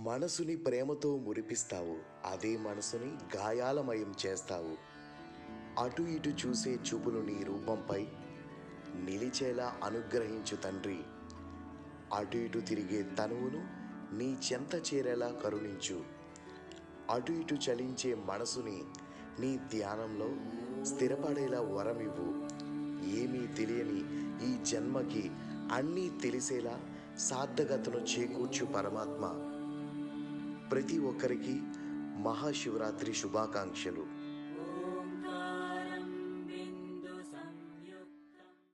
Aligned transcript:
మనసుని 0.00 0.56
ప్రేమతో 0.56 1.16
మురిపిస్తావు. 1.16 1.96
అదే 2.32 2.56
మనసుని 2.56 3.36
గాయాలమయం 3.36 4.14
చేస్తావు. 4.26 4.76
అటు 5.84 6.02
ఇటు 6.02 6.28
చూసే 6.28 6.70
చూపులు 6.70 7.20
నీ 7.20 7.44
రూపంపై 7.44 8.06
నిలిచేలా 9.04 9.76
అనుగ్రహించు 9.84 10.56
తండ్రి. 10.56 10.98
అటు 12.14 12.36
ఇటు 12.36 12.58
తిరిగే 12.58 13.02
తనువును 13.02 13.66
నీ 14.14 14.36
చెంత 14.52 14.94
చేరేలా 14.94 15.28
కరుణించు. 15.28 16.04
అటు 17.10 17.32
ఇటు 17.32 17.54
చలించే 17.54 18.14
మనసుని 18.14 18.82
నీ 19.40 19.56
ధ్యానంలో 19.56 20.28
స్థిరపడేలా 20.84 21.60
వరమివ్వు. 21.60 22.28
ఏమీ 23.18 23.46
తెలియని 23.46 24.00
ఈ 24.50 24.64
జన్మకి 24.64 25.30
అన్నీ 25.72 26.10
తెలిసేలా 26.22 26.80
సార్థకతను 27.18 27.96
చేకూర్చు 27.96 28.66
పరమాత్మ. 28.66 29.56
ప్రతి 30.72 30.98
ఒక్కరికి 30.98 31.62
మహాశివరాత్రి 32.16 33.14
శుభాకాంక్షలు. 33.14 34.19